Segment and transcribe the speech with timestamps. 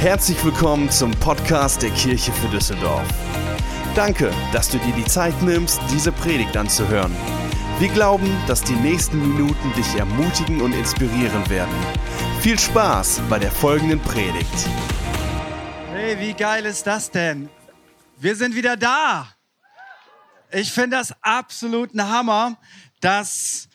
[0.00, 3.06] Herzlich willkommen zum Podcast der Kirche für Düsseldorf.
[3.94, 7.14] Danke, dass du dir die Zeit nimmst, diese Predigt anzuhören.
[7.78, 11.74] Wir glauben, dass die nächsten Minuten dich ermutigen und inspirieren werden.
[12.40, 14.70] Viel Spaß bei der folgenden Predigt.
[15.92, 17.50] Hey, wie geil ist das denn?
[18.16, 19.28] Wir sind wieder da.
[20.50, 22.56] Ich finde das absolut ein Hammer,
[23.02, 23.68] dass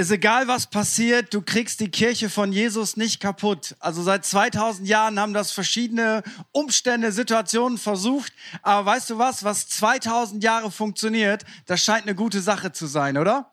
[0.00, 3.76] ist egal, was passiert, du kriegst die Kirche von Jesus nicht kaputt.
[3.80, 6.22] Also seit 2000 Jahren haben das verschiedene
[6.52, 8.32] Umstände, Situationen versucht.
[8.62, 13.18] Aber weißt du was, was 2000 Jahre funktioniert, das scheint eine gute Sache zu sein,
[13.18, 13.52] oder?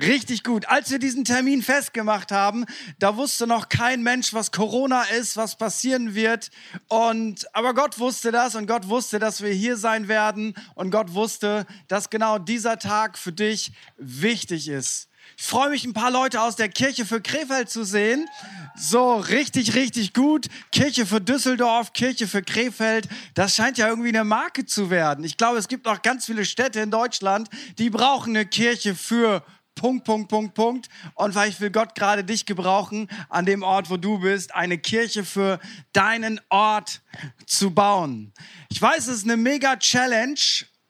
[0.00, 0.68] Richtig gut.
[0.68, 2.64] Als wir diesen Termin festgemacht haben,
[2.98, 6.50] da wusste noch kein Mensch, was Corona ist, was passieren wird.
[6.88, 10.54] Und, aber Gott wusste das und Gott wusste, dass wir hier sein werden.
[10.74, 15.08] Und Gott wusste, dass genau dieser Tag für dich wichtig ist.
[15.36, 18.28] Ich freue mich, ein paar Leute aus der Kirche für Krefeld zu sehen.
[18.76, 20.46] So, richtig, richtig gut.
[20.72, 23.08] Kirche für Düsseldorf, Kirche für Krefeld.
[23.34, 25.24] Das scheint ja irgendwie eine Marke zu werden.
[25.24, 27.48] Ich glaube, es gibt noch ganz viele Städte in Deutschland,
[27.78, 30.88] die brauchen eine Kirche für Punkt, Punkt, Punkt, Punkt.
[31.14, 35.24] Und vielleicht will Gott gerade dich gebrauchen, an dem Ort, wo du bist, eine Kirche
[35.24, 35.58] für
[35.92, 37.02] deinen Ort
[37.46, 38.32] zu bauen.
[38.70, 40.38] Ich weiß, es ist eine mega Challenge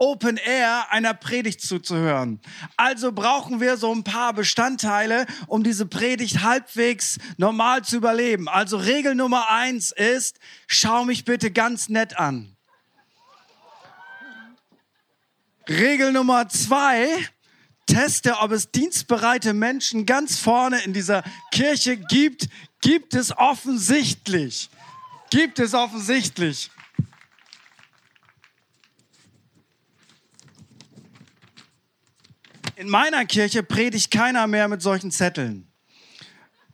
[0.02, 2.40] Open Air einer Predigt zuzuhören.
[2.76, 8.48] Also brauchen wir so ein paar Bestandteile, um diese Predigt halbwegs normal zu überleben.
[8.48, 12.56] Also Regel Nummer eins ist, schau mich bitte ganz nett an.
[15.68, 17.06] Regel Nummer zwei,
[17.86, 22.48] teste, ob es dienstbereite Menschen ganz vorne in dieser Kirche gibt.
[22.80, 24.70] Gibt es offensichtlich.
[25.30, 26.70] Gibt es offensichtlich.
[32.76, 35.68] In meiner Kirche predigt keiner mehr mit solchen Zetteln.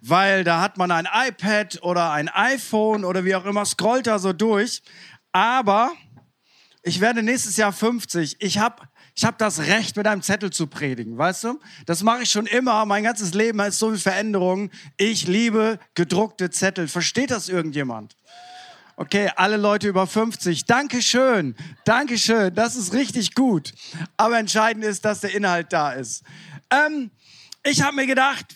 [0.01, 4.19] Weil da hat man ein iPad oder ein iPhone oder wie auch immer, scrollt da
[4.19, 4.83] so durch.
[5.33, 5.93] Aber
[6.83, 8.37] ich werde nächstes Jahr 50.
[8.41, 8.88] Ich habe
[9.19, 11.61] ich hab das Recht, mit einem Zettel zu predigen, weißt du?
[11.87, 12.87] Das mache ich schon immer.
[12.87, 14.71] Mein ganzes Leben hat so viel Veränderungen.
[14.97, 16.87] Ich liebe gedruckte Zettel.
[16.87, 18.15] Versteht das irgendjemand?
[18.95, 20.67] Okay, alle Leute über 50.
[20.67, 23.73] Dankeschön, Dankeschön, das ist richtig gut.
[24.17, 26.23] Aber entscheidend ist, dass der Inhalt da ist.
[26.71, 27.11] Ähm,
[27.65, 28.47] ich habe mir gedacht,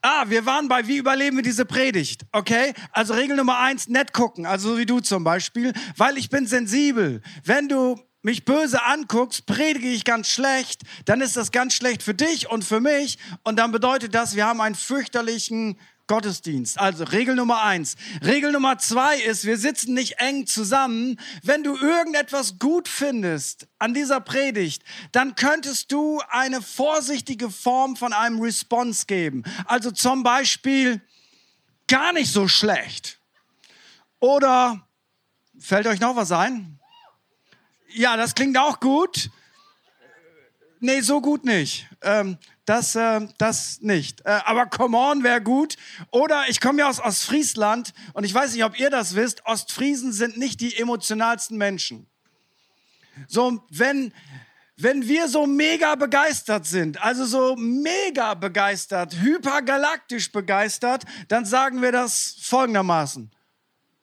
[0.00, 2.72] ah, wir waren bei Wie überleben wir diese Predigt, okay?
[2.92, 6.46] Also Regel Nummer eins, nett gucken, also so wie du zum Beispiel, weil ich bin
[6.46, 7.20] sensibel.
[7.42, 12.14] Wenn du mich böse anguckst, predige ich ganz schlecht, dann ist das ganz schlecht für
[12.14, 16.78] dich und für mich und dann bedeutet das, wir haben einen fürchterlichen Gottesdienst.
[16.78, 17.96] Also Regel Nummer eins.
[18.22, 21.18] Regel Nummer zwei ist, wir sitzen nicht eng zusammen.
[21.42, 28.12] Wenn du irgendetwas gut findest an dieser Predigt, dann könntest du eine vorsichtige Form von
[28.12, 29.44] einem Response geben.
[29.64, 31.00] Also zum Beispiel
[31.86, 33.18] gar nicht so schlecht.
[34.20, 34.86] Oder
[35.58, 36.78] fällt euch noch was ein?
[37.96, 39.30] Ja, das klingt auch gut.
[40.80, 41.86] Nee, so gut nicht.
[42.02, 44.20] Ähm, das, äh, das nicht.
[44.26, 45.76] Äh, aber come on wäre gut.
[46.10, 50.12] Oder ich komme ja aus Ostfriesland und ich weiß nicht, ob ihr das wisst, Ostfriesen
[50.12, 52.08] sind nicht die emotionalsten Menschen.
[53.28, 54.12] So, wenn,
[54.76, 61.92] wenn wir so mega begeistert sind, also so mega begeistert, hypergalaktisch begeistert, dann sagen wir
[61.92, 63.30] das folgendermaßen.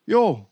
[0.06, 0.48] Jo.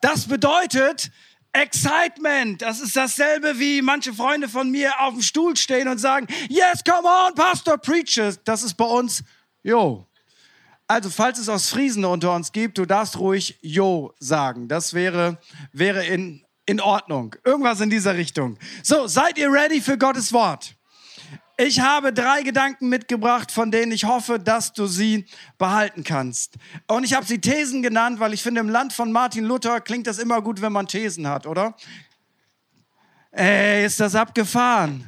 [0.00, 1.10] Das bedeutet,
[1.52, 6.28] Excitement, das ist dasselbe wie manche Freunde von mir auf dem Stuhl stehen und sagen,
[6.48, 8.38] yes, come on, Pastor, preaches.
[8.44, 9.24] Das ist bei uns,
[9.62, 10.06] yo.
[10.86, 14.68] Also, falls es aus Friesen unter uns gibt, du darfst ruhig yo sagen.
[14.68, 15.38] Das wäre,
[15.72, 17.36] wäre in, in Ordnung.
[17.44, 18.58] Irgendwas in dieser Richtung.
[18.82, 20.74] So, seid ihr ready für Gottes Wort?
[21.62, 25.26] Ich habe drei Gedanken mitgebracht, von denen ich hoffe, dass du sie
[25.58, 26.54] behalten kannst.
[26.86, 30.06] Und ich habe sie Thesen genannt, weil ich finde, im Land von Martin Luther klingt
[30.06, 31.76] das immer gut, wenn man Thesen hat, oder?
[33.30, 35.06] Ey, ist das abgefahren.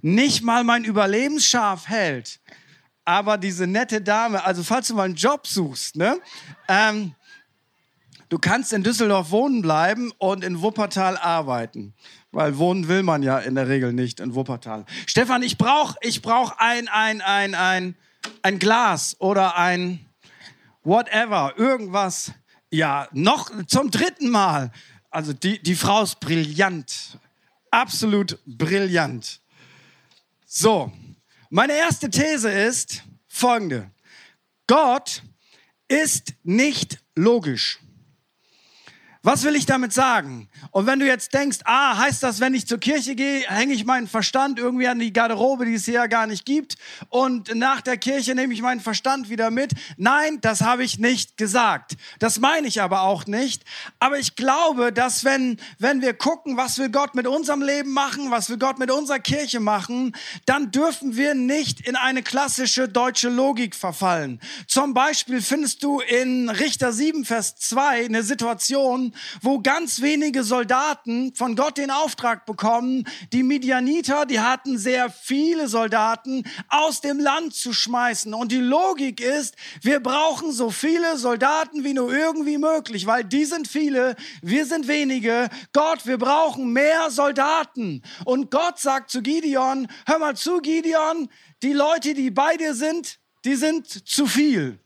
[0.00, 2.38] Nicht mal mein Überlebensschaf hält.
[3.04, 6.20] Aber diese nette Dame, also falls du mal einen Job suchst, ne?
[6.68, 7.16] Ähm,
[8.28, 11.94] du kannst in Düsseldorf wohnen bleiben und in Wuppertal arbeiten.
[12.36, 14.84] Weil wohnen will man ja in der Regel nicht in Wuppertal.
[15.06, 17.96] Stefan, ich brauche ich brauch ein, ein, ein, ein,
[18.42, 20.04] ein Glas oder ein
[20.84, 22.32] whatever, irgendwas.
[22.70, 24.70] Ja, noch zum dritten Mal.
[25.08, 27.18] Also die, die Frau ist brillant.
[27.70, 29.40] Absolut brillant.
[30.44, 30.92] So,
[31.48, 33.90] meine erste These ist folgende.
[34.66, 35.22] Gott
[35.88, 37.78] ist nicht logisch.
[39.26, 40.48] Was will ich damit sagen?
[40.70, 43.84] Und wenn du jetzt denkst, ah, heißt das, wenn ich zur Kirche gehe, hänge ich
[43.84, 46.76] meinen Verstand irgendwie an die Garderobe, die es hier ja gar nicht gibt,
[47.08, 49.72] und nach der Kirche nehme ich meinen Verstand wieder mit?
[49.96, 51.96] Nein, das habe ich nicht gesagt.
[52.20, 53.64] Das meine ich aber auch nicht.
[53.98, 58.30] Aber ich glaube, dass wenn, wenn wir gucken, was will Gott mit unserem Leben machen,
[58.30, 60.14] was will Gott mit unserer Kirche machen,
[60.44, 64.40] dann dürfen wir nicht in eine klassische deutsche Logik verfallen.
[64.68, 71.34] Zum Beispiel findest du in Richter 7, Vers 2 eine Situation, wo ganz wenige Soldaten
[71.34, 77.54] von Gott den Auftrag bekommen, die Midianiter, die hatten sehr viele Soldaten, aus dem Land
[77.54, 78.34] zu schmeißen.
[78.34, 83.44] Und die Logik ist, wir brauchen so viele Soldaten wie nur irgendwie möglich, weil die
[83.44, 85.48] sind viele, wir sind wenige.
[85.72, 88.02] Gott, wir brauchen mehr Soldaten.
[88.24, 91.28] Und Gott sagt zu Gideon, hör mal zu, Gideon,
[91.62, 94.80] die Leute, die bei dir sind, die sind zu viel.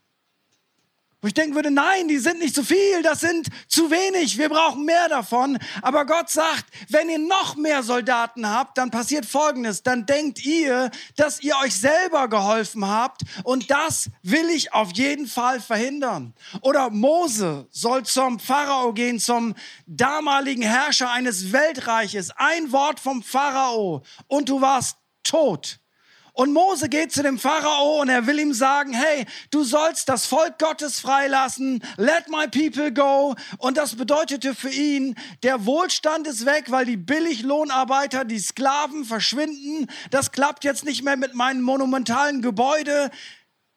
[1.23, 4.49] Wo ich denken würde, nein, die sind nicht zu viel, das sind zu wenig, wir
[4.49, 5.59] brauchen mehr davon.
[5.83, 10.91] Aber Gott sagt, wenn ihr noch mehr Soldaten habt, dann passiert Folgendes, dann denkt ihr,
[11.17, 16.33] dass ihr euch selber geholfen habt und das will ich auf jeden Fall verhindern.
[16.63, 19.55] Oder Mose soll zum Pharao gehen, zum
[19.87, 22.31] damaligen Herrscher eines Weltreiches.
[22.31, 25.80] Ein Wort vom Pharao und du warst tot.
[26.41, 30.25] Und Mose geht zu dem Pharao und er will ihm sagen, hey, du sollst das
[30.25, 33.35] Volk Gottes freilassen, let my people go.
[33.59, 39.87] Und das bedeutete für ihn, der Wohlstand ist weg, weil die Billiglohnarbeiter, die Sklaven verschwinden.
[40.11, 43.11] Das klappt jetzt nicht mehr mit meinen monumentalen Gebäude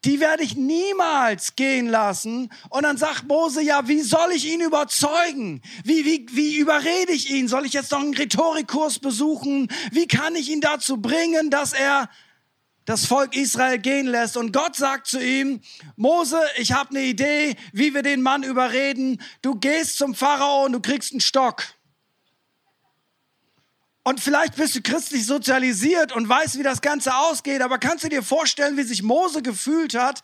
[0.05, 2.51] die werde ich niemals gehen lassen.
[2.69, 5.61] Und dann sagt Mose, ja, wie soll ich ihn überzeugen?
[5.85, 7.47] Wie, wie, wie überrede ich ihn?
[7.47, 9.69] Soll ich jetzt noch einen Rhetorikkurs besuchen?
[9.91, 12.09] Wie kann ich ihn dazu bringen, dass er
[12.85, 14.37] das Volk Israel gehen lässt.
[14.37, 15.61] Und Gott sagt zu ihm,
[15.95, 19.21] Mose, ich habe eine Idee, wie wir den Mann überreden.
[19.41, 21.63] Du gehst zum Pharao und du kriegst einen Stock.
[24.05, 28.09] Und vielleicht bist du christlich sozialisiert und weißt, wie das Ganze ausgeht, aber kannst du
[28.09, 30.21] dir vorstellen, wie sich Mose gefühlt hat?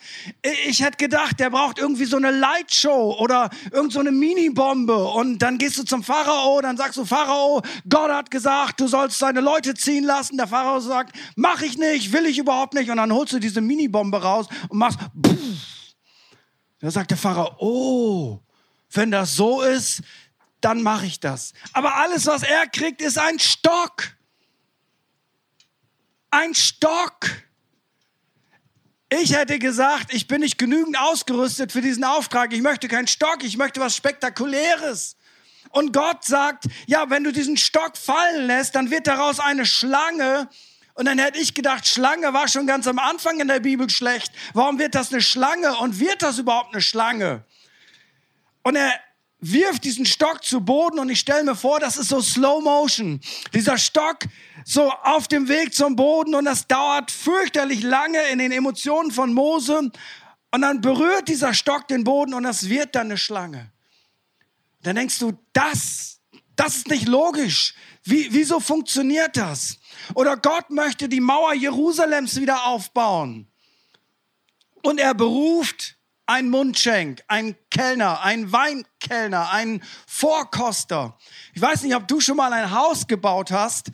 [0.67, 5.39] Ich hätte gedacht, der braucht irgendwie so eine Lightshow oder irgend so eine Minibombe und
[5.39, 9.39] dann gehst du zum Pharao, dann sagst du, Pharao, Gott hat gesagt, du sollst seine
[9.39, 10.35] Leute ziehen lassen.
[10.35, 13.61] Der Pharao sagt, mach ich nicht, will ich überhaupt nicht und dann holst du diese
[13.61, 15.39] Minibombe raus und machst, pff.
[16.81, 18.39] Da sagt der Pharao, oh,
[18.91, 20.01] wenn das so ist,
[20.61, 21.53] dann mache ich das.
[21.73, 24.15] Aber alles, was er kriegt, ist ein Stock.
[26.31, 27.29] Ein Stock.
[29.09, 32.53] Ich hätte gesagt, ich bin nicht genügend ausgerüstet für diesen Auftrag.
[32.53, 35.17] Ich möchte keinen Stock, ich möchte was Spektakuläres.
[35.71, 40.49] Und Gott sagt, ja, wenn du diesen Stock fallen lässt, dann wird daraus eine Schlange.
[40.93, 44.31] Und dann hätte ich gedacht, Schlange war schon ganz am Anfang in der Bibel schlecht.
[44.53, 45.77] Warum wird das eine Schlange?
[45.77, 47.45] Und wird das überhaupt eine Schlange?
[48.63, 48.93] Und er
[49.41, 53.21] wirft diesen Stock zu Boden und ich stelle mir vor, das ist so Slow Motion.
[53.53, 54.19] Dieser Stock
[54.65, 59.33] so auf dem Weg zum Boden und das dauert fürchterlich lange in den Emotionen von
[59.33, 59.91] Mose
[60.51, 63.71] und dann berührt dieser Stock den Boden und das wird dann eine Schlange.
[64.81, 66.19] Dann denkst du, das,
[66.55, 67.73] das ist nicht logisch.
[68.03, 69.77] Wie, wieso funktioniert das?
[70.15, 73.47] Oder Gott möchte die Mauer Jerusalems wieder aufbauen
[74.83, 75.98] und er beruft
[76.29, 81.17] ein Mundschenk, ein Kellner, ein Weinkellner, ein Vorkoster.
[81.55, 83.89] Ich weiß nicht, ob du schon mal ein Haus gebaut hast.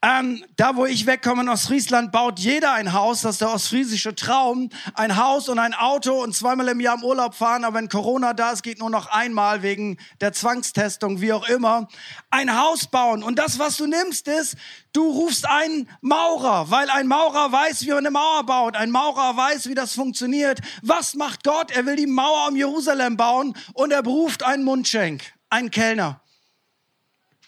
[0.00, 3.22] Ähm, da, wo ich wegkomme in Ostfriesland, baut jeder ein Haus.
[3.22, 4.70] Das ist der ostfriesische Traum.
[4.94, 7.64] Ein Haus und ein Auto und zweimal im Jahr im Urlaub fahren.
[7.64, 11.88] Aber wenn Corona da ist, geht nur noch einmal wegen der Zwangstestung, wie auch immer.
[12.30, 13.24] Ein Haus bauen.
[13.24, 14.56] Und das, was du nimmst, ist,
[14.92, 18.76] du rufst einen Maurer, weil ein Maurer weiß, wie man eine Mauer baut.
[18.76, 20.60] Ein Maurer weiß, wie das funktioniert.
[20.82, 21.72] Was macht Gott?
[21.72, 26.20] Er will die Mauer um Jerusalem bauen und er beruft einen Mundschenk, einen Kellner.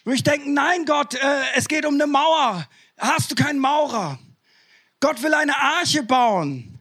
[0.03, 2.67] Wo ich denke, nein Gott, äh, es geht um eine Mauer.
[2.97, 4.17] Hast du keinen Maurer?
[4.99, 6.79] Gott will eine Arche bauen.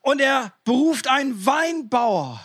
[0.00, 2.40] Und er beruft einen Weinbauer,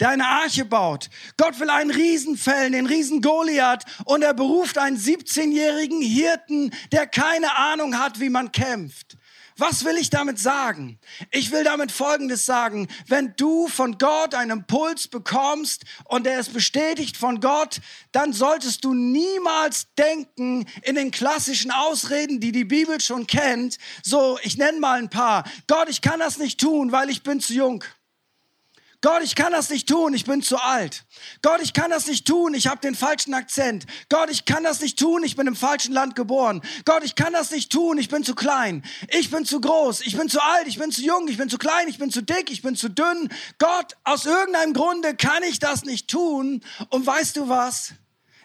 [0.00, 1.08] der eine Arche baut.
[1.36, 3.84] Gott will einen Riesen fällen, den Riesen Goliath.
[4.04, 9.16] Und er beruft einen 17-jährigen Hirten, der keine Ahnung hat, wie man kämpft.
[9.58, 10.98] Was will ich damit sagen?
[11.30, 12.88] Ich will damit Folgendes sagen.
[13.06, 17.80] Wenn du von Gott einen Impuls bekommst und er ist bestätigt von Gott,
[18.12, 23.78] dann solltest du niemals denken in den klassischen Ausreden, die die Bibel schon kennt.
[24.02, 25.44] So, ich nenne mal ein paar.
[25.66, 27.82] Gott, ich kann das nicht tun, weil ich bin zu jung.
[29.00, 31.04] Gott, ich kann das nicht tun, ich bin zu alt.
[31.42, 33.86] Gott, ich kann das nicht tun, ich habe den falschen Akzent.
[34.08, 36.62] Gott, ich kann das nicht tun, ich bin im falschen Land geboren.
[36.84, 38.84] Gott, ich kann das nicht tun, ich bin zu klein.
[39.08, 41.58] Ich bin zu groß, ich bin zu alt, ich bin zu jung, ich bin zu
[41.58, 43.28] klein, ich bin zu dick, ich bin zu dünn.
[43.58, 46.62] Gott, aus irgendeinem Grunde kann ich das nicht tun.
[46.90, 47.94] Und weißt du was?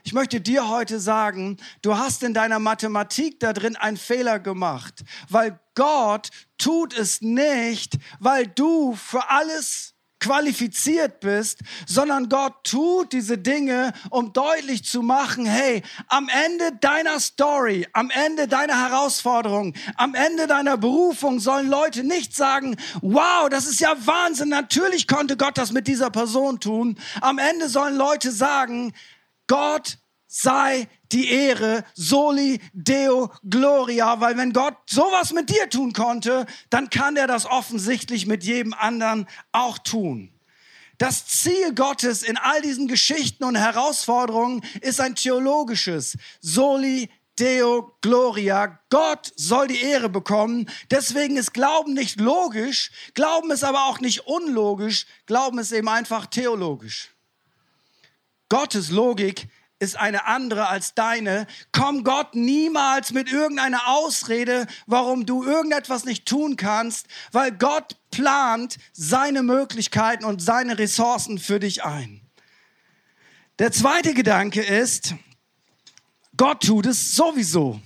[0.03, 5.03] Ich möchte dir heute sagen, du hast in deiner Mathematik da drin einen Fehler gemacht,
[5.29, 9.90] weil Gott tut es nicht, weil du für alles
[10.21, 17.19] qualifiziert bist, sondern Gott tut diese Dinge, um deutlich zu machen, hey, am Ende deiner
[17.19, 23.67] Story, am Ende deiner Herausforderung, am Ende deiner Berufung sollen Leute nicht sagen, wow, das
[23.67, 26.97] ist ja Wahnsinn, natürlich konnte Gott das mit dieser Person tun.
[27.19, 28.93] Am Ende sollen Leute sagen,
[29.47, 29.97] Gott
[30.27, 36.89] sei die Ehre, soli deo gloria, weil wenn Gott sowas mit dir tun konnte, dann
[36.89, 40.31] kann er das offensichtlich mit jedem anderen auch tun.
[40.97, 48.79] Das Ziel Gottes in all diesen Geschichten und Herausforderungen ist ein theologisches, soli Deo Gloria.
[48.91, 50.69] Gott soll die Ehre bekommen.
[50.91, 56.27] Deswegen ist Glauben nicht logisch, Glauben ist aber auch nicht unlogisch, Glauben ist eben einfach
[56.27, 57.09] theologisch.
[58.49, 59.47] Gottes Logik
[59.81, 61.47] ist eine andere als deine.
[61.71, 68.77] Komm Gott niemals mit irgendeiner Ausrede, warum du irgendetwas nicht tun kannst, weil Gott plant
[68.93, 72.21] seine Möglichkeiten und seine Ressourcen für dich ein.
[73.57, 75.15] Der zweite Gedanke ist,
[76.38, 77.81] Gott tut es sowieso.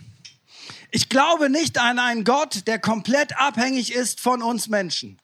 [0.91, 5.17] Ich glaube nicht an einen Gott, der komplett abhängig ist von uns Menschen.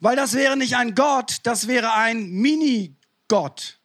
[0.00, 3.79] Weil das wäre nicht ein Gott, das wäre ein Mini-Gott.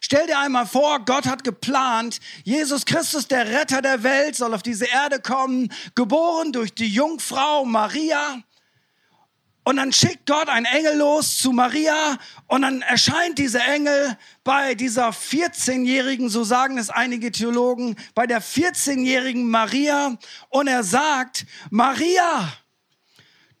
[0.00, 4.62] Stell dir einmal vor, Gott hat geplant, Jesus Christus, der Retter der Welt, soll auf
[4.62, 8.42] diese Erde kommen, geboren durch die Jungfrau Maria.
[9.62, 12.16] Und dann schickt Gott einen Engel los zu Maria
[12.46, 18.42] und dann erscheint dieser Engel bei dieser 14-jährigen, so sagen es einige Theologen, bei der
[18.42, 20.16] 14-jährigen Maria
[20.48, 22.50] und er sagt, Maria,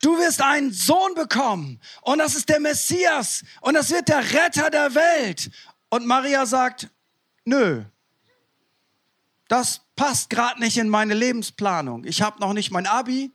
[0.00, 4.70] du wirst einen Sohn bekommen und das ist der Messias und das wird der Retter
[4.70, 5.50] der Welt
[5.90, 6.88] und Maria sagt,
[7.44, 7.84] nö,
[9.48, 12.04] das passt gerade nicht in meine Lebensplanung.
[12.04, 13.32] Ich habe noch nicht mein Abi.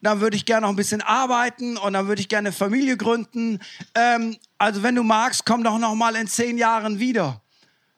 [0.00, 3.58] Dann würde ich gerne noch ein bisschen arbeiten und dann würde ich gerne Familie gründen.
[3.96, 7.42] Ähm, also wenn du magst, komm doch noch mal in zehn Jahren wieder.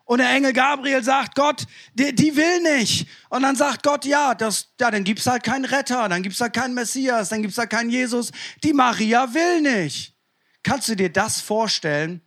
[0.06, 3.06] Und der Engel Gabriel sagt, Gott, die, die will nicht.
[3.28, 6.54] Und dann sagt Gott, ja, das, ja dann gibt's halt keinen Retter, dann gibt's halt
[6.54, 8.32] keinen Messias, dann gibt's halt keinen Jesus.
[8.64, 10.16] Die Maria will nicht.
[10.62, 12.22] Kannst du dir das vorstellen?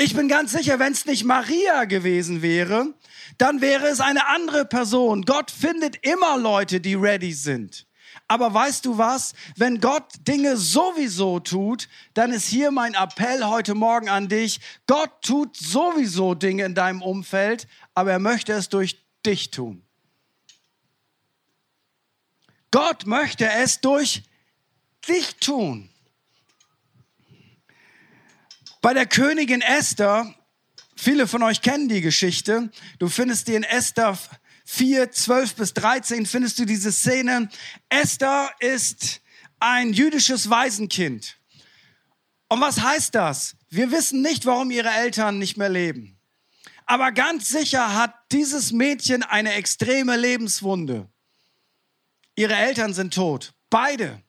[0.00, 2.94] Ich bin ganz sicher, wenn es nicht Maria gewesen wäre,
[3.36, 5.22] dann wäre es eine andere Person.
[5.22, 7.84] Gott findet immer Leute, die ready sind.
[8.28, 9.34] Aber weißt du was?
[9.56, 14.60] Wenn Gott Dinge sowieso tut, dann ist hier mein Appell heute Morgen an dich.
[14.86, 19.82] Gott tut sowieso Dinge in deinem Umfeld, aber er möchte es durch dich tun.
[22.70, 24.22] Gott möchte es durch
[25.08, 25.90] dich tun.
[28.88, 30.34] Bei der Königin Esther,
[30.96, 34.18] viele von euch kennen die Geschichte, du findest die in Esther
[34.64, 37.50] 4, 12 bis 13, findest du diese Szene.
[37.90, 39.20] Esther ist
[39.60, 41.36] ein jüdisches Waisenkind.
[42.48, 43.56] Und was heißt das?
[43.68, 46.18] Wir wissen nicht, warum ihre Eltern nicht mehr leben.
[46.86, 51.10] Aber ganz sicher hat dieses Mädchen eine extreme Lebenswunde.
[52.36, 53.52] Ihre Eltern sind tot.
[53.68, 54.22] Beide.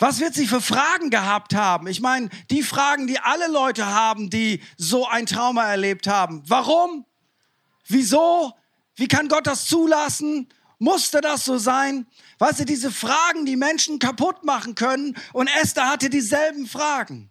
[0.00, 1.86] Was wird sie für Fragen gehabt haben?
[1.86, 6.42] Ich meine, die Fragen, die alle Leute haben, die so ein Trauma erlebt haben.
[6.46, 7.04] Warum?
[7.86, 8.54] Wieso?
[8.96, 10.48] Wie kann Gott das zulassen?
[10.78, 12.06] Musste das so sein?
[12.38, 15.18] Weißt du, diese Fragen, die Menschen kaputt machen können.
[15.34, 17.30] Und Esther hatte dieselben Fragen.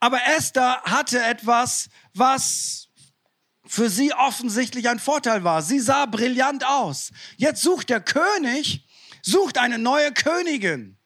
[0.00, 2.88] Aber Esther hatte etwas, was
[3.64, 5.62] für sie offensichtlich ein Vorteil war.
[5.62, 7.12] Sie sah brillant aus.
[7.36, 8.84] Jetzt sucht der König,
[9.22, 10.96] sucht eine neue Königin.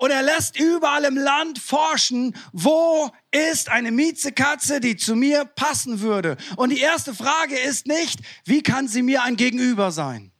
[0.00, 6.00] Und er lässt überall im Land forschen, wo ist eine Miezekatze, die zu mir passen
[6.00, 6.38] würde.
[6.56, 10.32] Und die erste Frage ist nicht, wie kann sie mir ein Gegenüber sein?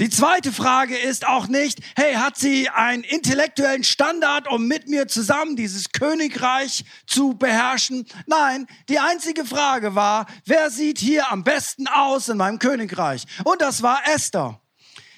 [0.00, 5.06] Die zweite Frage ist auch nicht, hey, hat sie einen intellektuellen Standard, um mit mir
[5.06, 8.06] zusammen dieses Königreich zu beherrschen?
[8.26, 13.24] Nein, die einzige Frage war, wer sieht hier am besten aus in meinem Königreich?
[13.44, 14.60] Und das war Esther.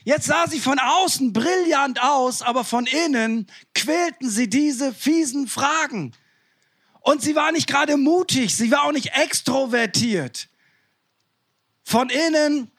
[0.09, 6.15] Jetzt sah sie von außen brillant aus, aber von innen quälten sie diese fiesen Fragen.
[7.00, 10.49] Und sie war nicht gerade mutig, sie war auch nicht extrovertiert.
[11.85, 12.71] Von innen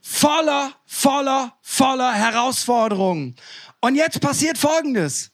[0.00, 3.34] voller, voller, voller Herausforderungen.
[3.80, 5.32] Und jetzt passiert Folgendes.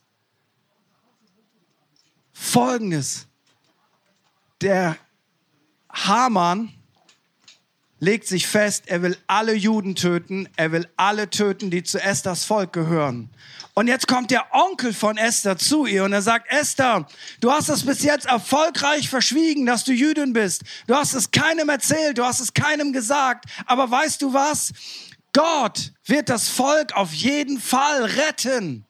[2.32, 3.26] Folgendes.
[4.62, 4.96] Der
[5.90, 6.77] Hamann
[8.00, 12.44] legt sich fest, er will alle Juden töten, er will alle töten, die zu Esthers
[12.44, 13.30] Volk gehören.
[13.74, 17.06] Und jetzt kommt der Onkel von Esther zu ihr und er sagt, Esther,
[17.40, 20.64] du hast es bis jetzt erfolgreich verschwiegen, dass du Jüdin bist.
[20.88, 23.44] Du hast es keinem erzählt, du hast es keinem gesagt.
[23.66, 24.72] Aber weißt du was?
[25.32, 28.84] Gott wird das Volk auf jeden Fall retten.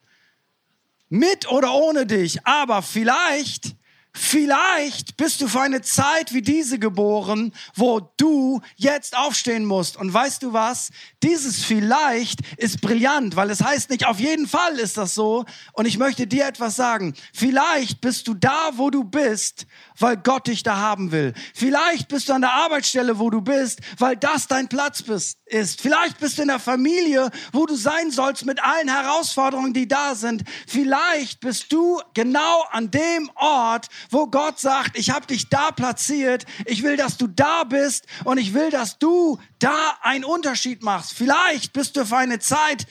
[1.09, 2.43] Mit oder ohne dich.
[2.47, 3.75] Aber vielleicht
[4.21, 9.95] Vielleicht bist du für eine Zeit wie diese geboren, wo du jetzt aufstehen musst.
[9.95, 10.89] Und weißt du was?
[11.23, 15.45] Dieses vielleicht ist brillant, weil es heißt nicht, auf jeden Fall ist das so.
[15.71, 17.13] Und ich möchte dir etwas sagen.
[17.33, 19.65] Vielleicht bist du da, wo du bist,
[19.97, 21.33] weil Gott dich da haben will.
[21.55, 25.81] Vielleicht bist du an der Arbeitsstelle, wo du bist, weil das dein Platz bist, ist.
[25.81, 30.15] Vielleicht bist du in der Familie, wo du sein sollst mit allen Herausforderungen, die da
[30.15, 30.43] sind.
[30.67, 36.45] Vielleicht bist du genau an dem Ort, wo Gott sagt, ich habe dich da platziert.
[36.65, 41.13] Ich will, dass du da bist und ich will, dass du da einen Unterschied machst.
[41.13, 42.85] Vielleicht bist du für eine Zeit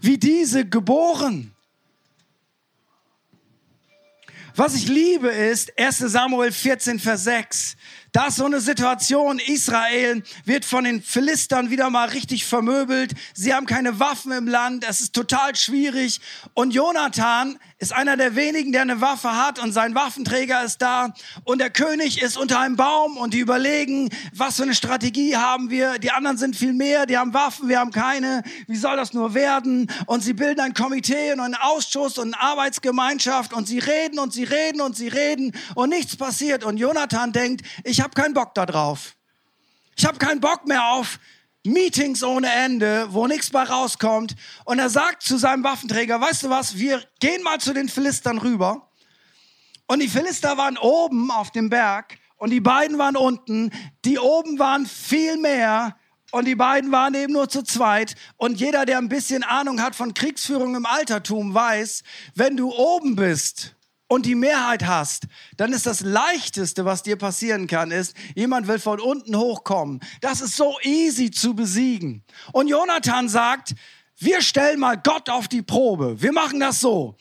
[0.00, 1.54] wie diese geboren.
[4.54, 7.76] Was ich liebe ist 1 Samuel 14, Vers 6.
[8.12, 13.12] Da ist so eine Situation, Israel wird von den Philistern wieder mal richtig vermöbelt.
[13.32, 16.20] Sie haben keine Waffen im Land, es ist total schwierig.
[16.52, 21.12] Und Jonathan ist einer der wenigen, der eine Waffe hat und sein Waffenträger ist da.
[21.42, 25.68] Und der König ist unter einem Baum und die überlegen, was für eine Strategie haben
[25.68, 25.98] wir.
[25.98, 28.44] Die anderen sind viel mehr, die haben Waffen, wir haben keine.
[28.68, 29.90] Wie soll das nur werden?
[30.06, 34.32] Und sie bilden ein Komitee und einen Ausschuss und eine Arbeitsgemeinschaft und sie reden und
[34.32, 36.62] sie reden und sie reden und nichts passiert.
[36.62, 39.16] Und Jonathan denkt, ich habe keinen Bock da drauf.
[39.96, 41.18] Ich habe keinen Bock mehr auf
[41.64, 44.34] Meetings ohne Ende, wo nichts bei rauskommt.
[44.64, 48.38] Und er sagt zu seinem Waffenträger, weißt du was, wir gehen mal zu den Philistern
[48.38, 48.88] rüber.
[49.86, 53.70] Und die Philister waren oben auf dem Berg und die beiden waren unten.
[54.04, 55.96] Die oben waren viel mehr
[56.32, 58.16] und die beiden waren eben nur zu zweit.
[58.36, 62.02] Und jeder, der ein bisschen Ahnung hat von Kriegsführung im Altertum, weiß,
[62.34, 63.76] wenn du oben bist
[64.12, 65.26] und die Mehrheit hast,
[65.56, 70.00] dann ist das Leichteste, was dir passieren kann, ist, jemand will von unten hochkommen.
[70.20, 72.22] Das ist so easy zu besiegen.
[72.52, 73.74] Und Jonathan sagt,
[74.18, 76.20] wir stellen mal Gott auf die Probe.
[76.20, 77.16] Wir machen das so.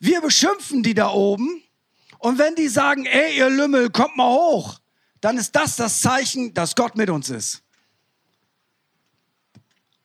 [0.00, 1.62] Wir beschimpfen die da oben.
[2.18, 4.80] Und wenn die sagen, ey, ihr Lümmel, kommt mal hoch,
[5.20, 7.62] dann ist das das Zeichen, dass Gott mit uns ist.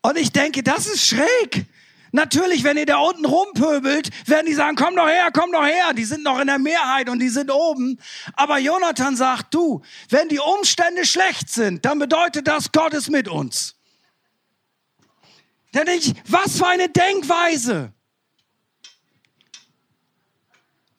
[0.03, 1.65] Und ich denke, das ist schräg.
[2.15, 5.93] Natürlich, wenn ihr da unten rumpöbelt, werden die sagen, komm doch her, komm doch her.
[5.93, 7.99] Die sind noch in der Mehrheit und die sind oben.
[8.35, 13.27] Aber Jonathan sagt, du, wenn die Umstände schlecht sind, dann bedeutet das, Gott ist mit
[13.27, 13.75] uns.
[15.73, 17.91] Denke ich, was für eine Denkweise.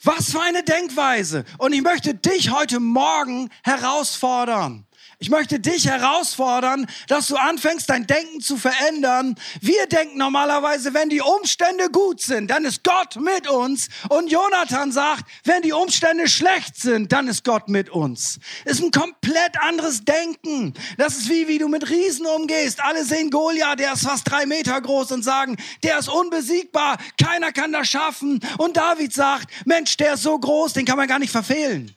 [0.02, 1.46] Was für eine Denkweise.
[1.56, 4.85] Und ich möchte dich heute Morgen herausfordern.
[5.18, 9.34] Ich möchte dich herausfordern, dass du anfängst, dein Denken zu verändern.
[9.62, 13.88] Wir denken normalerweise, wenn die Umstände gut sind, dann ist Gott mit uns.
[14.10, 18.38] Und Jonathan sagt, wenn die Umstände schlecht sind, dann ist Gott mit uns.
[18.66, 20.74] Ist ein komplett anderes Denken.
[20.98, 22.84] Das ist wie, wie du mit Riesen umgehst.
[22.84, 26.98] Alle sehen Goliath, der ist fast drei Meter groß und sagen, der ist unbesiegbar.
[27.18, 28.40] Keiner kann das schaffen.
[28.58, 31.96] Und David sagt, Mensch, der ist so groß, den kann man gar nicht verfehlen.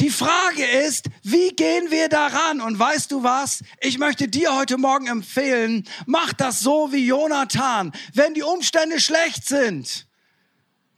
[0.00, 2.60] Die Frage ist, wie gehen wir daran?
[2.60, 3.64] Und weißt du was?
[3.80, 7.92] Ich möchte dir heute Morgen empfehlen, mach das so wie Jonathan.
[8.14, 10.06] Wenn die Umstände schlecht sind,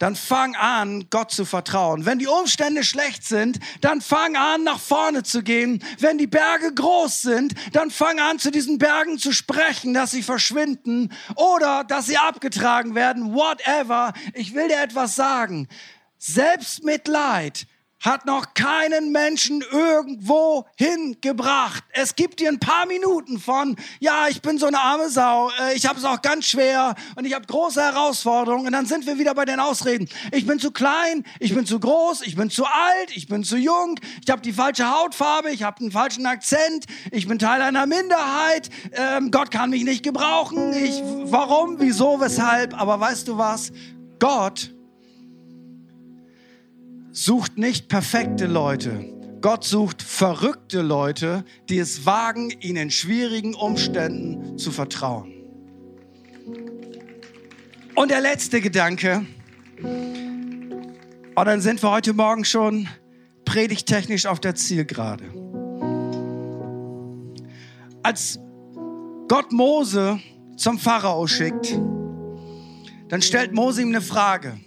[0.01, 2.05] dann fang an, Gott zu vertrauen.
[2.05, 5.83] Wenn die Umstände schlecht sind, dann fang an, nach vorne zu gehen.
[5.99, 10.23] Wenn die Berge groß sind, dann fang an, zu diesen Bergen zu sprechen, dass sie
[10.23, 13.35] verschwinden oder dass sie abgetragen werden.
[13.35, 14.13] Whatever.
[14.35, 15.69] Ich will dir etwas sagen.
[16.19, 17.67] Selbstmitleid
[18.01, 21.85] hat noch keinen Menschen irgendwo hingebracht.
[21.93, 25.75] Es gibt dir ein paar Minuten von, ja, ich bin so eine arme Sau, äh,
[25.75, 29.19] ich habe es auch ganz schwer und ich habe große Herausforderungen und dann sind wir
[29.19, 30.09] wieder bei den Ausreden.
[30.33, 33.57] Ich bin zu klein, ich bin zu groß, ich bin zu alt, ich bin zu
[33.57, 37.87] jung, ich habe die falsche Hautfarbe, ich habe einen falschen Akzent, ich bin Teil einer
[37.87, 43.73] Minderheit, ähm, Gott kann mich nicht gebrauchen, ich, warum, wieso, weshalb, aber weißt du was?
[44.19, 44.73] Gott
[47.13, 49.13] sucht nicht perfekte Leute.
[49.41, 55.33] Gott sucht verrückte Leute, die es wagen, ihnen in schwierigen Umständen zu vertrauen.
[57.95, 59.27] Und der letzte Gedanke,
[59.83, 62.89] und dann sind wir heute Morgen schon
[63.45, 65.25] predigtechnisch auf der Zielgerade.
[68.03, 68.39] Als
[69.29, 70.21] Gott Mose
[70.57, 71.79] zum Pharao schickt,
[73.09, 74.59] dann stellt Mose ihm eine Frage.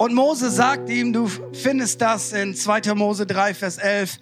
[0.00, 2.94] Und Mose sagt ihm, du findest das in 2.
[2.94, 4.16] Mose 3, Vers 11,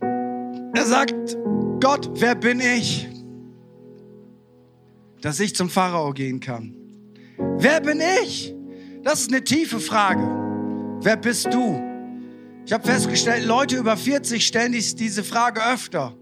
[0.00, 1.36] Er sagt,
[1.80, 3.08] Gott, wer bin ich,
[5.20, 6.74] dass ich zum Pharao gehen kann?
[7.58, 8.56] Wer bin ich?
[9.04, 10.28] Das ist eine tiefe Frage.
[11.00, 11.80] Wer bist du?
[12.66, 16.16] Ich habe festgestellt, Leute über 40 stellen diese Frage öfter.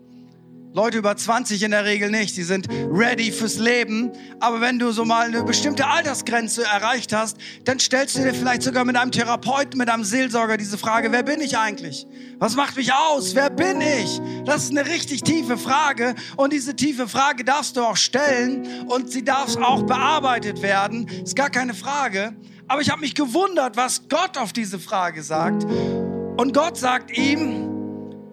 [0.74, 2.36] Leute über 20 in der Regel nicht.
[2.36, 4.10] Die sind ready fürs Leben.
[4.40, 8.62] Aber wenn du so mal eine bestimmte Altersgrenze erreicht hast, dann stellst du dir vielleicht
[8.62, 12.06] sogar mit einem Therapeuten, mit einem Seelsorger diese Frage, wer bin ich eigentlich?
[12.38, 13.34] Was macht mich aus?
[13.34, 14.20] Wer bin ich?
[14.46, 16.14] Das ist eine richtig tiefe Frage.
[16.36, 21.06] Und diese tiefe Frage darfst du auch stellen und sie darf auch bearbeitet werden.
[21.08, 22.34] Ist gar keine Frage.
[22.66, 25.64] Aber ich habe mich gewundert, was Gott auf diese Frage sagt.
[25.64, 27.68] Und Gott sagt ihm,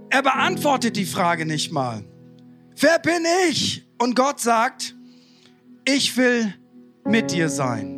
[0.10, 2.06] er beantwortet die Frage nicht mal.
[2.80, 3.86] Wer bin ich?
[3.98, 4.96] Und Gott sagt,
[5.86, 6.54] ich will
[7.04, 7.98] mit dir sein.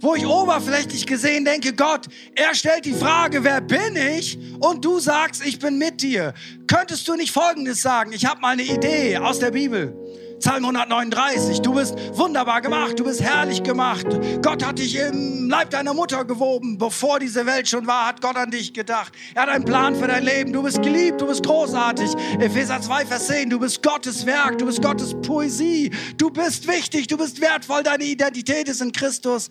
[0.00, 4.38] Wo ich oberflächlich gesehen denke, Gott, er stellt die Frage, wer bin ich?
[4.60, 6.34] Und du sagst, ich bin mit dir.
[6.66, 8.12] Könntest du nicht Folgendes sagen?
[8.12, 9.96] Ich habe mal eine Idee aus der Bibel.
[10.38, 14.06] Psalm 139, du bist wunderbar gemacht, du bist herrlich gemacht.
[14.42, 16.76] Gott hat dich im Leib deiner Mutter gewoben.
[16.76, 19.12] Bevor diese Welt schon war, hat Gott an dich gedacht.
[19.34, 20.52] Er hat einen Plan für dein Leben.
[20.52, 22.14] Du bist geliebt, du bist großartig.
[22.38, 25.90] Epheser 2, Vers 10, du bist Gottes Werk, du bist Gottes Poesie.
[26.18, 29.48] Du bist wichtig, du bist wertvoll, deine Identität ist in Christus.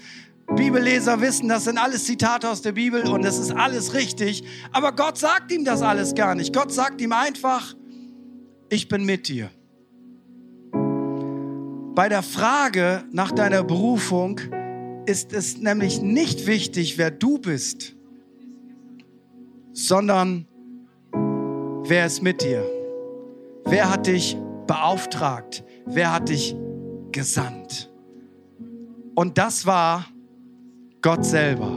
[0.56, 4.44] Bibelleser wissen, das sind alles Zitate aus der Bibel und das ist alles richtig.
[4.72, 6.54] Aber Gott sagt ihm das alles gar nicht.
[6.54, 7.74] Gott sagt ihm einfach,
[8.70, 9.50] ich bin mit dir.
[11.96, 14.42] Bei der Frage nach deiner Berufung
[15.06, 17.96] ist es nämlich nicht wichtig, wer du bist,
[19.72, 20.46] sondern
[21.86, 22.66] wer ist mit dir?
[23.64, 24.36] Wer hat dich
[24.68, 25.64] beauftragt?
[25.86, 26.54] Wer hat dich
[27.14, 27.90] gesandt?
[29.16, 30.06] Und das war
[31.02, 31.72] Gott selber.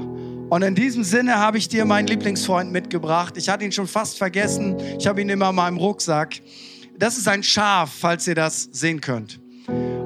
[0.51, 3.37] Und in diesem Sinne habe ich dir meinen Lieblingsfreund mitgebracht.
[3.37, 4.79] Ich hatte ihn schon fast vergessen.
[4.99, 6.41] Ich habe ihn immer in meinem Rucksack.
[6.99, 9.41] Das ist ein Schaf, falls ihr das sehen könnt.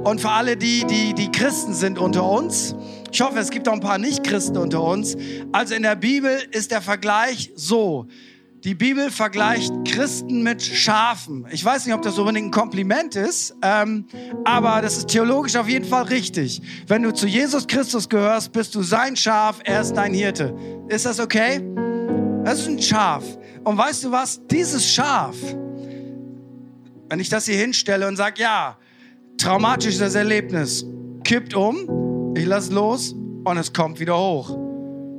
[0.05, 2.75] Und für alle die, die, die Christen sind unter uns,
[3.13, 5.17] ich hoffe, es gibt auch ein paar Nicht-Christen unter uns.
[5.53, 8.07] Also in der Bibel ist der Vergleich so.
[8.65, 11.47] Die Bibel vergleicht Christen mit Schafen.
[11.51, 14.07] Ich weiß nicht, ob das unbedingt ein Kompliment ist, ähm,
[14.45, 16.63] aber das ist theologisch auf jeden Fall richtig.
[16.87, 20.55] Wenn du zu Jesus Christus gehörst, bist du sein Schaf, er ist dein Hirte.
[20.89, 21.61] Ist das okay?
[22.45, 23.25] Das ist ein Schaf.
[23.63, 24.41] Und weißt du was?
[24.47, 25.37] Dieses Schaf,
[27.09, 28.79] wenn ich das hier hinstelle und sage, ja,
[29.39, 30.87] traumatisches Erlebnis,
[31.25, 33.15] kippt um, ich lasse los
[33.45, 34.57] und es kommt wieder hoch.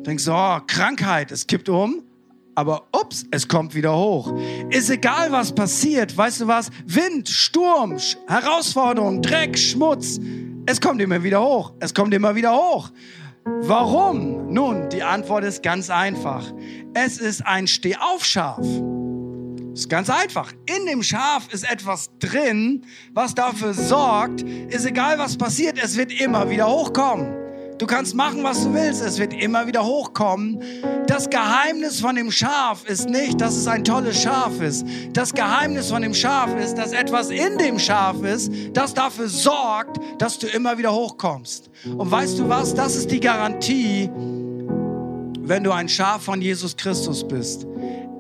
[0.06, 2.04] Denkst du, oh, Krankheit, es kippt um,
[2.56, 4.34] aber ups, es kommt wieder hoch.
[4.70, 6.70] Ist egal, was passiert, weißt du was?
[6.86, 7.98] Wind, Sturm,
[8.28, 10.20] Herausforderung, Dreck, Schmutz,
[10.66, 11.74] es kommt immer wieder hoch.
[11.80, 12.90] Es kommt immer wieder hoch.
[13.46, 14.54] Warum?
[14.54, 16.46] Nun, die Antwort ist ganz einfach.
[16.94, 18.66] Es ist ein Stehaufschaf.
[19.74, 20.52] Ist ganz einfach.
[20.68, 26.12] In dem Schaf ist etwas drin, was dafür sorgt, ist egal was passiert, es wird
[26.22, 27.44] immer wieder hochkommen.
[27.80, 30.62] Du kannst machen, was du willst, es wird immer wieder hochkommen.
[31.08, 34.86] Das Geheimnis von dem Schaf ist nicht, dass es ein tolles Schaf ist.
[35.12, 39.98] Das Geheimnis von dem Schaf ist, dass etwas in dem Schaf ist, das dafür sorgt,
[40.20, 41.72] dass du immer wieder hochkommst.
[41.86, 42.76] Und weißt du was?
[42.76, 44.08] Das ist die Garantie,
[45.42, 47.66] wenn du ein Schaf von Jesus Christus bist.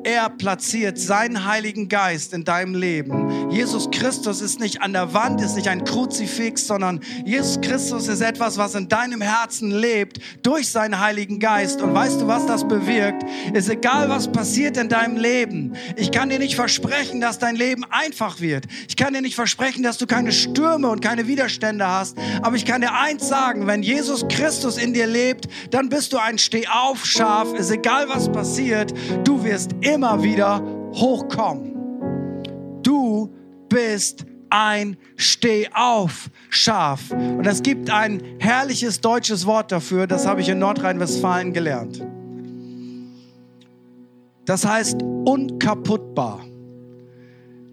[0.06, 3.50] Er platziert seinen Heiligen Geist in deinem Leben.
[3.52, 8.20] Jesus Christus ist nicht an der Wand, ist nicht ein Kruzifix, sondern Jesus Christus ist
[8.20, 11.82] etwas, was in deinem Herzen lebt durch seinen Heiligen Geist.
[11.82, 13.24] Und weißt du, was das bewirkt?
[13.54, 15.74] Ist egal, was passiert in deinem Leben.
[15.96, 18.66] Ich kann dir nicht versprechen, dass dein Leben einfach wird.
[18.89, 22.18] Ich kann dir nicht versprechen, dass du keine Stürme und keine Widerstände hast.
[22.42, 26.18] Aber ich kann dir eins sagen, wenn Jesus Christus in dir lebt, dann bist du
[26.18, 27.54] ein Stehaufschaf.
[27.54, 30.62] Ist egal, was passiert, du wirst immer immer wieder
[30.93, 32.82] hochkommen.
[32.82, 33.34] Du
[33.69, 37.12] bist ein Stehauf-Schaf.
[37.12, 42.06] Und es gibt ein herrliches deutsches Wort dafür, das habe ich in Nordrhein-Westfalen gelernt.
[44.45, 46.41] Das heißt unkaputtbar.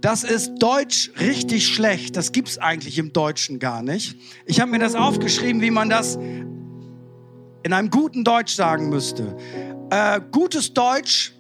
[0.01, 2.17] Das ist Deutsch richtig schlecht.
[2.17, 4.17] Das gibt es eigentlich im Deutschen gar nicht.
[4.47, 9.37] Ich habe mir das aufgeschrieben, wie man das in einem guten Deutsch sagen müsste.
[9.91, 11.35] Äh, gutes Deutsch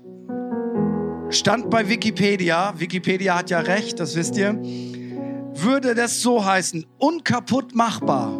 [1.30, 4.54] stand bei Wikipedia, Wikipedia hat ja recht, das wisst ihr,
[5.54, 8.32] würde das so heißen, unkaputt machbar.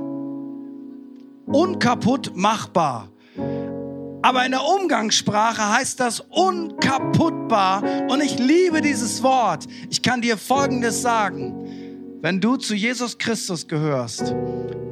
[1.47, 3.09] Unkaputt machbar.
[4.23, 7.83] Aber in der Umgangssprache heißt das unkaputtbar.
[8.09, 9.67] Und ich liebe dieses Wort.
[9.89, 12.19] Ich kann dir Folgendes sagen.
[12.21, 14.35] Wenn du zu Jesus Christus gehörst,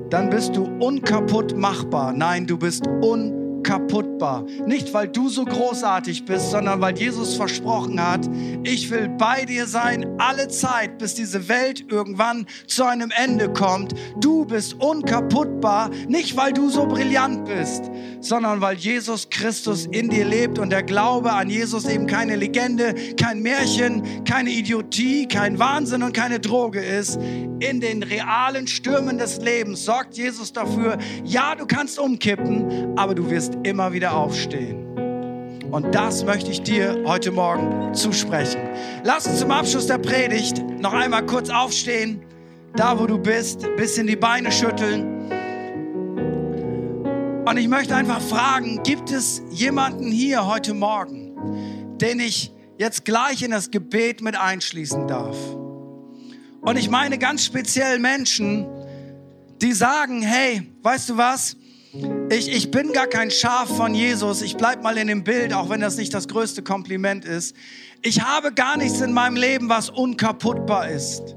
[0.09, 2.13] dann bist du unkaputt machbar.
[2.15, 4.45] Nein, du bist unkaputt unkaputtbar.
[4.67, 8.29] Nicht, weil du so großartig bist, sondern weil Jesus versprochen hat,
[8.63, 13.95] ich will bei dir sein alle Zeit, bis diese Welt irgendwann zu einem Ende kommt.
[14.21, 17.91] Du bist unkaputtbar, nicht weil du so brillant bist,
[18.21, 22.95] sondern weil Jesus Christus in dir lebt und der Glaube an Jesus eben keine Legende,
[23.17, 27.17] kein Märchen, keine Idiotie, kein Wahnsinn und keine Droge ist.
[27.61, 33.29] In den realen Stürmen des Lebens sorgt Jesus dafür, ja, du kannst umkippen, aber du
[33.31, 34.89] wirst immer wieder aufstehen.
[35.71, 38.61] Und das möchte ich dir heute Morgen zusprechen.
[39.05, 42.23] Lass uns zum Abschluss der Predigt noch einmal kurz aufstehen,
[42.75, 45.19] da wo du bist, ein bisschen die Beine schütteln.
[47.47, 53.43] Und ich möchte einfach fragen, gibt es jemanden hier heute Morgen, den ich jetzt gleich
[53.43, 55.37] in das Gebet mit einschließen darf?
[56.61, 58.67] Und ich meine ganz speziell Menschen,
[59.61, 61.57] die sagen, hey, weißt du was?
[62.31, 64.43] Ich, ich bin gar kein Schaf von Jesus.
[64.43, 67.57] Ich bleib mal in dem Bild, auch wenn das nicht das größte Kompliment ist.
[68.03, 71.35] Ich habe gar nichts in meinem Leben, was unkaputtbar ist.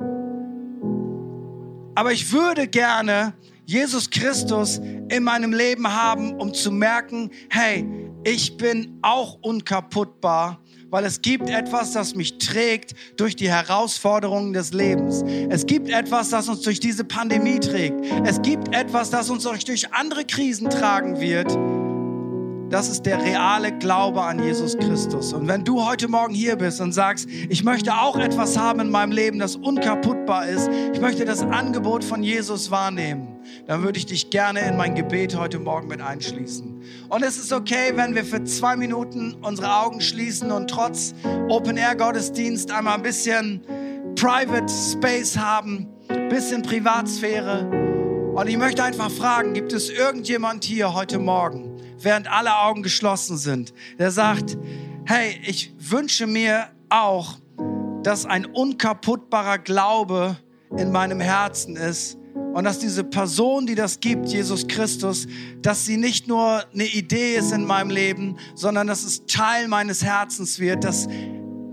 [1.95, 3.33] Aber ich würde gerne
[3.65, 7.87] Jesus Christus in meinem Leben haben, um zu merken, hey,
[8.25, 10.60] ich bin auch unkaputtbar,
[10.91, 15.23] weil es gibt etwas, das mich trägt durch die Herausforderungen des Lebens.
[15.49, 17.95] Es gibt etwas, das uns durch diese Pandemie trägt.
[18.25, 21.57] Es gibt etwas, das uns durch andere Krisen tragen wird
[22.71, 25.33] das ist der reale Glaube an Jesus Christus.
[25.33, 28.89] Und wenn du heute Morgen hier bist und sagst, ich möchte auch etwas haben in
[28.89, 34.05] meinem Leben, das unkaputtbar ist, ich möchte das Angebot von Jesus wahrnehmen, dann würde ich
[34.05, 36.81] dich gerne in mein Gebet heute Morgen mit einschließen.
[37.09, 41.13] Und es ist okay, wenn wir für zwei Minuten unsere Augen schließen und trotz
[41.49, 43.61] Open-Air-Gottesdienst einmal ein bisschen
[44.15, 45.89] Private Space haben,
[46.29, 47.91] bisschen Privatsphäre.
[48.33, 51.70] Und ich möchte einfach fragen, gibt es irgendjemand hier heute Morgen,
[52.03, 54.57] während alle Augen geschlossen sind, der sagt,
[55.05, 57.37] hey, ich wünsche mir auch,
[58.03, 60.37] dass ein unkaputtbarer Glaube
[60.77, 62.17] in meinem Herzen ist
[62.53, 65.27] und dass diese Person, die das gibt, Jesus Christus,
[65.61, 70.03] dass sie nicht nur eine Idee ist in meinem Leben, sondern dass es Teil meines
[70.03, 71.07] Herzens wird, dass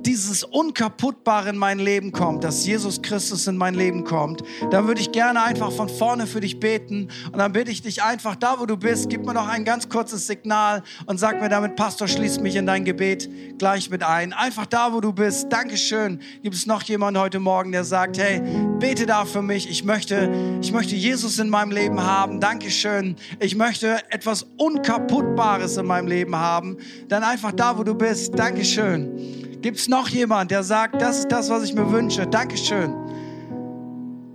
[0.09, 5.03] dieses Unkaputtbare in mein Leben kommt, dass Jesus Christus in mein Leben kommt, dann würde
[5.03, 7.09] ich gerne einfach von vorne für dich beten.
[7.27, 9.91] Und dann bitte ich dich einfach, da wo du bist, gib mir noch ein ganz
[9.91, 14.33] kurzes Signal und sag mir damit, Pastor, schließ mich in dein Gebet gleich mit ein.
[14.33, 15.53] Einfach da, wo du bist.
[15.53, 16.23] Dankeschön.
[16.43, 18.41] Gibt es noch jemanden heute Morgen, der sagt, hey,
[18.79, 19.69] bete da für mich.
[19.69, 22.41] Ich möchte, ich möchte Jesus in meinem Leben haben.
[22.41, 23.17] Dankeschön.
[23.41, 26.79] Ich möchte etwas Unkaputtbares in meinem Leben haben.
[27.09, 28.39] Dann einfach da, wo du bist.
[28.39, 29.48] Dankeschön.
[29.61, 32.27] Gibt es noch jemand, der sagt, das ist das, was ich mir wünsche?
[32.27, 32.95] Dankeschön.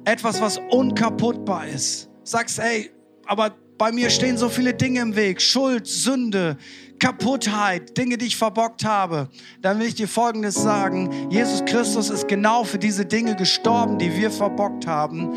[0.03, 2.09] Etwas, was unkaputtbar ist.
[2.23, 2.91] Sagst, ey,
[3.25, 5.41] aber bei mir stehen so viele Dinge im Weg.
[5.41, 6.57] Schuld, Sünde,
[6.99, 9.29] Kaputtheit, Dinge, die ich verbockt habe.
[9.61, 11.29] Dann will ich dir Folgendes sagen.
[11.29, 15.33] Jesus Christus ist genau für diese Dinge gestorben, die wir verbockt haben.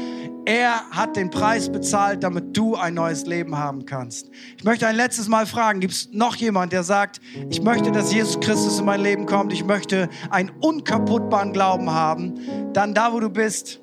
[0.49, 4.31] Er hat den Preis bezahlt, damit du ein neues Leben haben kannst.
[4.57, 8.13] Ich möchte ein letztes Mal fragen, gibt es noch jemand, der sagt, ich möchte, dass
[8.13, 12.73] Jesus Christus in mein Leben kommt, ich möchte einen unkaputtbaren Glauben haben?
[12.73, 13.81] Dann da, wo du bist,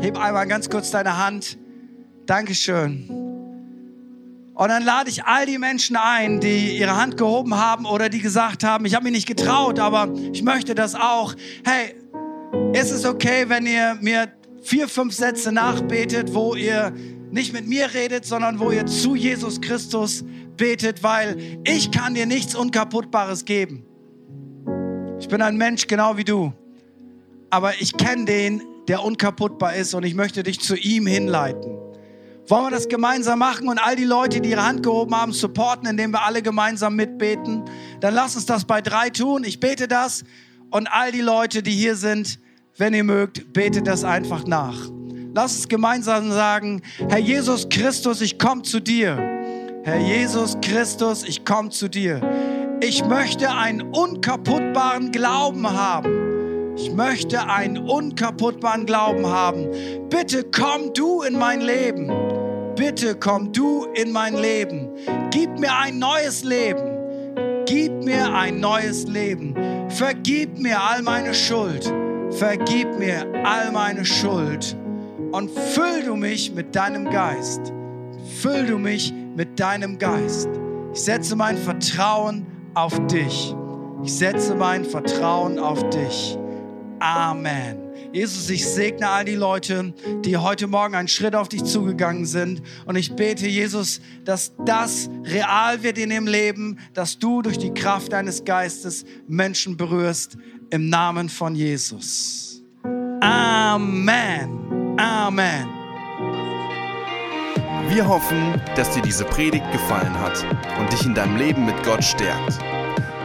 [0.00, 1.58] heb einmal ganz kurz deine Hand.
[2.24, 3.10] Dankeschön.
[4.54, 8.20] Und dann lade ich all die Menschen ein, die ihre Hand gehoben haben oder die
[8.20, 11.34] gesagt haben, ich habe mich nicht getraut, aber ich möchte das auch.
[11.62, 11.94] Hey,
[12.72, 14.28] ist es okay, wenn ihr mir
[14.66, 16.92] vier, fünf Sätze nachbetet, wo ihr
[17.30, 20.24] nicht mit mir redet, sondern wo ihr zu Jesus Christus
[20.56, 23.84] betet, weil ich kann dir nichts Unkaputtbares geben.
[25.20, 26.52] Ich bin ein Mensch genau wie du,
[27.48, 31.78] aber ich kenne den, der unkaputtbar ist und ich möchte dich zu ihm hinleiten.
[32.48, 35.88] Wollen wir das gemeinsam machen und all die Leute, die ihre Hand gehoben haben, supporten,
[35.88, 37.64] indem wir alle gemeinsam mitbeten?
[38.00, 39.42] Dann lass uns das bei drei tun.
[39.44, 40.24] Ich bete das
[40.70, 42.38] und all die Leute, die hier sind,
[42.78, 44.76] wenn ihr mögt, betet das einfach nach.
[45.34, 49.16] Lass uns gemeinsam sagen, Herr Jesus Christus, ich komme zu dir.
[49.84, 52.20] Herr Jesus Christus, ich komme zu dir.
[52.80, 56.74] Ich möchte einen unkaputtbaren Glauben haben.
[56.76, 59.68] Ich möchte einen unkaputtbaren Glauben haben.
[60.10, 62.10] Bitte komm du in mein Leben.
[62.74, 64.90] Bitte komm du in mein Leben.
[65.30, 66.82] Gib mir ein neues Leben.
[67.66, 69.54] Gib mir ein neues Leben.
[69.88, 71.90] Vergib mir all meine Schuld
[72.30, 74.76] vergib mir all meine Schuld
[75.32, 77.72] und füll du mich mit deinem Geist.
[78.40, 80.48] Füll du mich mit deinem Geist.
[80.92, 83.54] Ich setze mein Vertrauen auf dich.
[84.02, 86.38] Ich setze mein Vertrauen auf dich.
[87.00, 87.86] Amen.
[88.12, 89.92] Jesus, ich segne all die Leute,
[90.24, 92.62] die heute Morgen einen Schritt auf dich zugegangen sind.
[92.86, 97.74] Und ich bete, Jesus, dass das real wird in dem Leben, dass du durch die
[97.74, 100.38] Kraft deines Geistes Menschen berührst.
[100.70, 102.60] Im Namen von Jesus.
[103.20, 104.98] Amen.
[104.98, 105.68] Amen.
[107.88, 110.44] Wir hoffen, dass dir diese Predigt gefallen hat
[110.80, 112.58] und dich in deinem Leben mit Gott stärkt.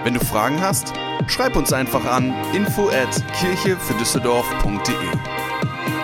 [0.03, 0.93] Wenn du Fragen hast,
[1.25, 4.95] schreib uns einfach an info at kirchefürdüsseldorf.de.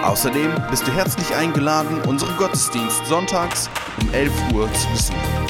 [0.04, 3.70] Außerdem bist du herzlich eingeladen, unseren Gottesdienst sonntags
[4.02, 5.48] um 11 Uhr zu besuchen.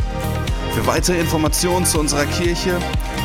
[0.74, 2.78] Für weitere Informationen zu unserer Kirche